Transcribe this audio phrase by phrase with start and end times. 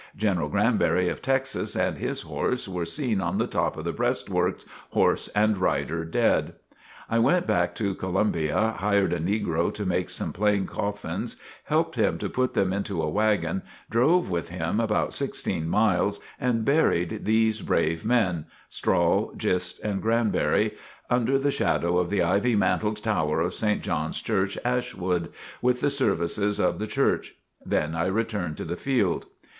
[0.15, 4.65] General Granberry of Texas, and his horse were seen on the top of the breastworks,
[4.89, 6.53] horse and rider, dead!
[7.07, 11.35] I went back to Columbia, hired a negro to make some plain coffins,
[11.65, 13.61] helped him to put them into a wagon,
[13.91, 20.75] drove with him about sixteen miles, and buried these brave men, Strahl, Gist, and Granberry,
[21.11, 23.83] under the shadow of the ivy mantled tower of St.
[23.83, 25.31] John's Church, Ashwood,
[25.61, 27.35] with the services of the Church.
[27.63, 29.27] Then I returned to the field.